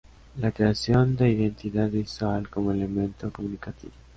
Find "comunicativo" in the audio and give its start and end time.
3.31-3.93